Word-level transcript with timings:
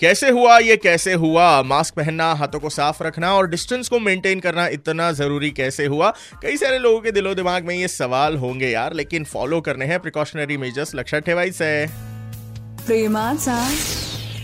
कैसे 0.00 0.30
हुआ, 0.30 0.58
ये 0.58 0.76
कैसे 0.76 1.12
हुआ? 1.12 1.62
मास्क 1.62 1.94
पहनना, 1.94 2.34
हाथों 2.34 2.60
को 2.60 2.70
साफ़ 2.70 3.02
रखना 3.02 3.34
और 3.34 3.48
डिस्टेंस 3.48 3.88
को 3.88 3.98
मेंटेन 3.98 4.40
करना 4.40 4.66
इतना 4.66 5.12
ज़रूरी 5.12 5.50
कैसे 5.50 5.86
हुआ? 5.86 6.10
कई 6.42 6.56
सारे 6.56 6.78
लोगों 6.78 7.00
के 7.00 7.10
दिलो 7.10 7.34
दिमाग 7.34 7.64
में 7.64 7.74
ये 7.74 7.88
सवाल 7.88 8.36
होंगे 8.36 8.68
यार, 8.68 8.92
लेकिन 8.92 9.24
फॉलो 9.24 9.60
करने 9.60 9.84
हैं 9.84 10.00
प्रिकॉशनरी 10.00 10.56
मेजर्स 10.56 10.94
लक्ष्य 10.94 11.20
ठेवाई 11.20 11.50
से। 11.50 11.86
प्रेमाचा 12.86 13.68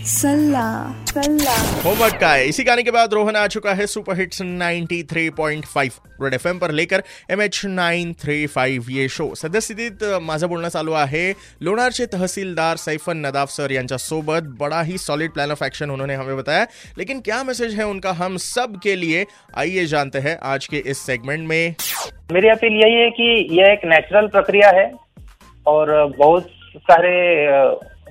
सल्ला 0.04 0.68
सल्ला। 1.06 1.52
होमवर्क 1.82 2.16
का 2.20 2.28
है। 2.28 2.48
इसी 2.48 2.64
गाने 2.64 2.82
के 2.82 2.90
बाद 2.90 3.14
रोहन 3.14 3.36
आ 3.36 3.46
चुका 3.46 3.72
है 3.74 3.86
सुपर 3.86 4.16
हिट्स 4.16 4.40
93.5 4.42 5.92
रेड 6.22 6.34
एफ़ 6.34 6.48
पर 6.58 6.70
लेकर 6.70 7.02
M 7.30 7.42
H 7.42 7.60
nine 7.64 8.12
three 8.12 8.46
five 8.46 8.92
ये 8.92 9.08
शो। 9.08 9.34
सद्यस्थितीत 9.34 10.04
माझं 10.22 10.48
बोलणं 10.48 10.68
चालू 10.68 10.92
आहे। 10.92 11.34
लोणारचे 11.62 12.06
तहसीलदार 12.06 12.76
सैफन 12.76 13.16
नदाफ 13.16 13.50
सर 13.50 13.72
यांच्या 13.72 13.98
सोबत 13.98 14.42
बड़ा 14.60 14.82
ही 14.82 14.98
सॉलिड 14.98 15.32
प्लान 15.32 15.50
ऑफ़ 15.50 15.64
एक्शन 15.64 15.90
उन्होंने 15.90 16.14
हमें 16.14 16.36
बताया। 16.36 16.66
लेकिन 16.98 17.20
क्या 17.20 17.42
मैसेज 17.44 17.74
है 17.74 17.86
उनका 17.86 18.12
हम 18.12 18.36
सब 18.36 18.78
के 18.82 18.96
लिए? 18.96 19.24
आइए 19.56 19.86
जानते 19.86 20.18
हैं 20.18 20.38
आज 20.42 20.66
के 20.66 20.82
इस 20.86 20.98
सेगमेंट 20.98 21.48
में। 21.48 21.74
मेरी 22.32 22.48
अपील 22.48 22.72
यही 22.72 23.00
है 23.00 23.10
कि 23.10 23.48
यह 23.52 23.72
एक 23.72 23.80
नेचुरल 23.84 24.26
प्रक्रिया 24.26 24.70
है 24.70 24.90
और 25.66 26.14
बहुत 26.18 26.50
सारे 26.76 27.16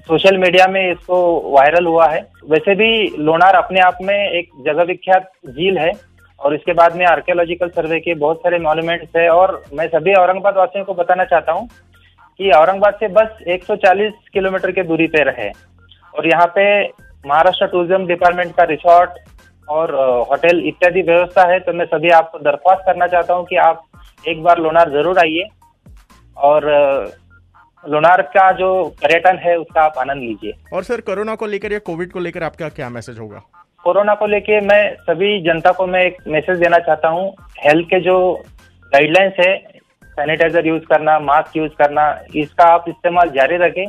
सोशल 0.08 0.38
मीडिया 0.38 0.66
में 0.68 0.82
इसको 0.82 1.18
वायरल 1.52 1.86
हुआ 1.86 2.08
है। 2.08 2.20
वैसे 2.46 2.74
भी 2.76 2.90
लोनार 3.20 3.56
अपने 3.56 3.80
आप 3.82 3.98
में 4.04 4.16
एक 4.16 4.50
जगह 4.66 4.84
विख्यात 4.86 5.30
झील 5.50 5.78
है 5.78 5.92
और 6.40 6.56
इसके 6.56 6.74
बाद 6.74 6.96
में 6.96 7.06
आर्कियोलॉजिकल 7.06 7.70
सर्वे 7.70 8.00
के 8.00 8.14
बहुत 8.16 8.38
सारे 8.38 8.60
मॉन्यूमेंट्स 8.60 9.16
है 9.16 9.30
और 9.32 9.62
मैं 9.74 9.88
सभी 9.90 10.14
औरंगाबाद 10.16 10.58
वासियों 10.58 10.86
को 10.86 10.94
बताना 10.94 11.26
चाहता 11.26 11.52
हूँ 11.52 11.68
कि 12.40 12.50
औरंगाबाद 12.52 12.98
से 13.00 13.08
बस 13.14 13.44
140 13.50 14.12
किलोमीटर 14.34 14.72
के 14.72 14.84
दूरी 14.84 15.08
पे 15.08 15.24
रहे 15.24 15.50
और 16.14 16.28
यहाँ 16.28 16.48
पे 16.56 16.66
महाराष्ट्र 17.26 17.68
टूरिज़्म 17.68 18.06
डिपार्टमेंट 18.08 18.56
का 18.56 18.64
रिसोर्ट 18.70 19.20
और 19.68 19.94
होटल 20.30 20.62
इत्यादि 20.68 21.02
व्यवस्था 21.04 21.50
है 21.52 21.60
तो 21.60 21.74
मैं 21.74 21.86
सभी 21.88 22.10
आपको 22.14 22.40
दरख्वास्त 22.42 22.84
करना 22.86 23.08
चाहता 23.08 23.34
हूँ 23.34 23.46
कि 23.46 23.56
आप 23.64 23.84
एक 24.24 24.44
बार 24.44 24.60
लोनार 24.60 24.90
ज़रूर 24.92 25.20
आइए 25.20 25.48
और 26.38 26.72
लोनार 27.84 28.22
का 28.34 28.52
जो 28.54 28.84
पर्यटन 29.02 29.38
है 29.38 29.56
उसका 29.58 29.82
आप 29.82 29.98
आनंद 30.00 30.22
लीजिए। 30.22 30.54
और 30.74 30.84
सर 30.84 31.02
कोरोना 31.02 31.36
को 31.36 31.46
लेकर 31.48 31.72
या 31.72 31.80
कोविड 31.82 32.12
को 32.12 32.20
लेकर 32.20 32.44
आपका 32.44 32.70
क्या 32.70 32.90
मैसेज 32.90 33.20
होगा? 33.20 33.42
कोरोना 33.84 34.14
को 34.16 34.28
लेके 34.28 34.60
मैं 34.62 34.96
सभी 35.04 35.40
जनता 35.44 35.72
को 35.72 35.88
मैं 35.88 36.04
एक 36.04 36.18
मैसेज 36.28 36.60
देना 36.60 36.78
चाहता 36.80 37.08
हूँ 37.08 37.30
हेल्थ 37.60 37.88
के 37.88 38.00
जो 38.02 38.16
गाइडलाइंस 38.94 39.34
है 39.40 39.56
सैनिटाइजर 40.04 40.68
यूज़ 40.68 40.84
करना 40.86 41.18
मास्क 41.22 41.58
यूज़ 41.58 41.72
करना 41.78 42.04
इसका 42.36 42.66
आप 42.74 42.86
इस्तेमाल 42.90 43.30
जारी 43.30 43.58
रखें। 43.58 43.86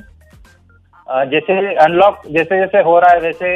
जैसे 1.30 1.74
अनलॉक 1.76 2.22
जैसे 2.28 2.58
जैसे 2.60 2.82
हो 2.82 2.98
रहा 2.98 3.10
है 3.10 3.20
वैसे 3.20 3.50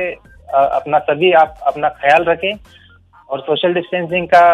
अपना 0.48 0.98
सभी 1.00 1.33
आप 1.34 1.55
अपना 1.66 1.89
ख्याल 2.03 2.25
रखें 2.25 2.53
और 3.28 3.41
सोशल 3.41 3.75
डिस्टेंसिंग 3.75 4.27
का 4.28 4.44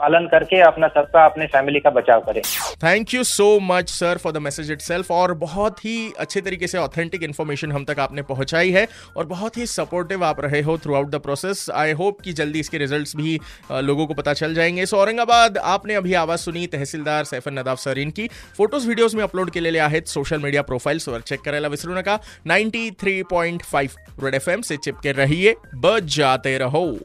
पालन 0.00 0.26
करके 0.26 0.60
अपना 0.62 0.88
सबका 0.90 1.24
अपने 1.24 1.46
फैमिली 1.46 1.80
का 1.80 1.90
बचाव 1.90 2.20
करें। 2.20 2.42
Thank 2.84 3.14
you 3.14 3.24
so 3.24 3.58
much 3.60 3.90
sir 3.90 4.18
for 4.18 4.32
the 4.32 4.36
message 4.36 4.70
it 4.70 5.10
और 5.10 5.34
बहुत 5.34 5.84
ही 5.84 6.12
अच्छे 6.18 6.40
तरीके 6.40 6.66
से 6.66 6.78
ऑथेंटिक 6.78 7.22
इन्फॉर्मेशन 7.22 7.72
हम 7.72 7.84
तक 7.84 7.98
आपने 7.98 8.22
पहुंचाई 8.22 8.70
है 8.70 8.88
और 9.16 9.26
बहुत 9.26 9.56
ही 9.56 9.66
सपोर्टिव 9.66 10.24
आप 10.24 10.40
रहे 10.40 10.60
हो 10.60 10.78
throughout 10.94 11.10
the 11.10 11.14
process 11.14 11.70
I 11.70 11.92
hope 11.92 12.20
कि 12.20 12.32
जल्दी 12.32 12.60
इसके 12.60 12.78
रिजल्ट्स 12.78 13.16
भी 13.16 13.40
लोगों 13.72 14.06
को 14.06 14.14
पता 14.14 14.32
चल 14.32 14.54
जाएँगे। 14.54 14.86
सो 14.86 14.96
औरंगाबाद, 14.96 15.58
आपने 15.58 15.94
अभी 15.94 16.14
आवाज़ 16.14 16.40
सुनी 16.40 16.66
तहसीलदार 16.66 17.24
सैफन 17.24 17.58
नदाफ 17.58 17.78
सर 17.78 17.98
इनकी। 17.98 18.28
फ़ोटोज़ 18.56 18.84
व्हिडिओज 18.84 19.14
मी 19.14 19.22
अपलोड 19.22 19.50
के 19.50 19.58
केलेले 19.60 19.78
आहेत 19.78 20.06
सोशल 20.06 20.38
मीडिया 20.38 20.62
प्रोफाईल्सवर 20.62 21.20
चेक 21.20 21.40
करायला 21.40 21.68
विसरू 21.68 21.94
नका 21.94 22.18
ninety 22.46 22.90
three 22.90 23.22
point 23.22 23.62
five 23.62 24.24
red 24.24 24.34
F 24.34 24.50
M 24.50 24.62
से 24.62 24.76
चिपके 24.76 25.12
रहिए। 25.12 25.54
बजाते 25.74 26.58
रहो। 26.58 27.00